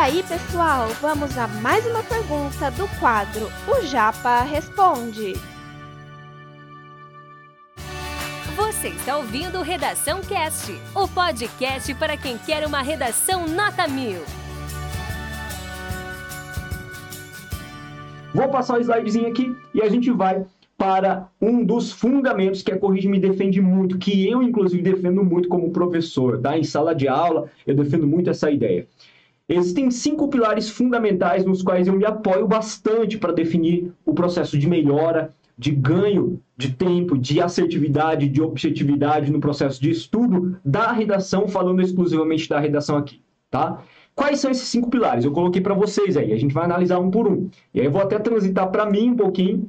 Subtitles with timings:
[0.00, 5.34] aí, pessoal, vamos a mais uma pergunta do quadro O Japa Responde.
[8.56, 14.22] Você está ouvindo Redação Cast, o podcast para quem quer uma redação nota mil.
[18.32, 20.46] Vou passar o slidezinho aqui e a gente vai
[20.78, 25.46] para um dos fundamentos que a Corrige me defende muito, que eu, inclusive, defendo muito
[25.46, 26.56] como professor, tá?
[26.56, 28.88] Em sala de aula, eu defendo muito essa ideia.
[29.52, 34.68] Existem cinco pilares fundamentais nos quais eu me apoio bastante para definir o processo de
[34.68, 41.48] melhora, de ganho de tempo, de assertividade, de objetividade no processo de estudo da redação,
[41.48, 43.82] falando exclusivamente da redação aqui, tá?
[44.14, 45.24] Quais são esses cinco pilares?
[45.24, 47.48] Eu coloquei para vocês aí, a gente vai analisar um por um.
[47.74, 49.68] E aí eu vou até transitar para mim um pouquinho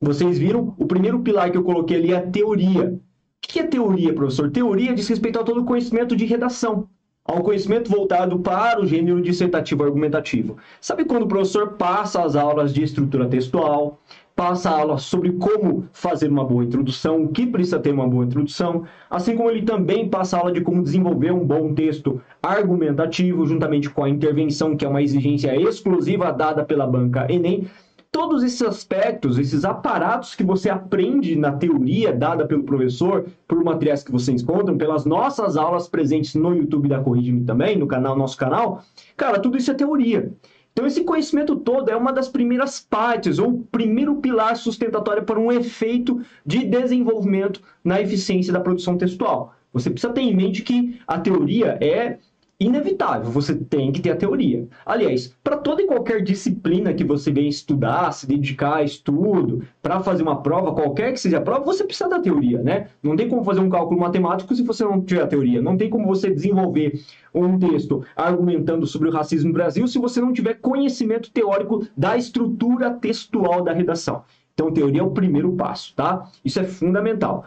[0.00, 0.74] vocês viram?
[0.78, 2.94] O primeiro pilar que eu coloquei ali é a teoria.
[2.94, 2.98] O
[3.42, 4.50] que é teoria, professor?
[4.50, 6.88] Teoria diz respeito a todo o conhecimento de redação,
[7.24, 10.56] ao conhecimento voltado para o gênero dissertativo argumentativo.
[10.80, 14.00] Sabe quando o professor passa as aulas de estrutura textual,
[14.34, 18.24] passa a aula sobre como fazer uma boa introdução, o que precisa ter uma boa
[18.24, 23.46] introdução, assim como ele também passa a aula de como desenvolver um bom texto argumentativo,
[23.46, 27.68] juntamente com a intervenção, que é uma exigência exclusiva dada pela banca Enem
[28.12, 34.02] todos esses aspectos, esses aparatos que você aprende na teoria dada pelo professor, por materiais
[34.02, 38.36] que vocês encontram, pelas nossas aulas presentes no YouTube da Corrige-me também, no canal, nosso
[38.36, 38.82] canal,
[39.16, 40.32] cara, tudo isso é teoria.
[40.72, 45.50] Então, esse conhecimento todo é uma das primeiras partes, ou primeiro pilar sustentatório para um
[45.50, 49.54] efeito de desenvolvimento na eficiência da produção textual.
[49.72, 52.18] Você precisa ter em mente que a teoria é
[52.60, 54.68] inevitável, você tem que ter a teoria.
[54.84, 60.00] Aliás, para toda e qualquer disciplina que você venha estudar, se dedicar a estudo, para
[60.00, 62.88] fazer uma prova, qualquer que seja a prova, você precisa da teoria, né?
[63.02, 65.62] Não tem como fazer um cálculo matemático se você não tiver a teoria.
[65.62, 67.00] Não tem como você desenvolver
[67.34, 72.16] um texto argumentando sobre o racismo no Brasil se você não tiver conhecimento teórico da
[72.16, 74.22] estrutura textual da redação.
[74.52, 76.28] Então, teoria é o primeiro passo, tá?
[76.44, 77.46] Isso é fundamental.